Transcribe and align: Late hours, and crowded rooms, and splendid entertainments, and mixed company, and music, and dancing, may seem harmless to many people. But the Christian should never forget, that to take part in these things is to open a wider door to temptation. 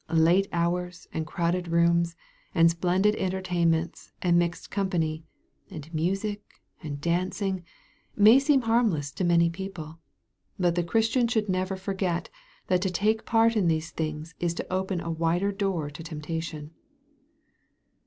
Late 0.11 0.47
hours, 0.51 1.07
and 1.13 1.27
crowded 1.27 1.67
rooms, 1.67 2.15
and 2.55 2.71
splendid 2.71 3.13
entertainments, 3.17 4.11
and 4.19 4.35
mixed 4.35 4.71
company, 4.71 5.25
and 5.69 5.93
music, 5.93 6.41
and 6.81 6.99
dancing, 6.99 7.63
may 8.15 8.39
seem 8.39 8.61
harmless 8.61 9.11
to 9.11 9.23
many 9.23 9.51
people. 9.51 9.99
But 10.57 10.73
the 10.73 10.81
Christian 10.81 11.27
should 11.27 11.49
never 11.49 11.75
forget, 11.75 12.31
that 12.65 12.81
to 12.81 12.89
take 12.89 13.27
part 13.27 13.55
in 13.55 13.67
these 13.67 13.91
things 13.91 14.33
is 14.39 14.55
to 14.55 14.73
open 14.73 15.01
a 15.01 15.11
wider 15.11 15.51
door 15.51 15.91
to 15.91 16.01
temptation. 16.01 16.71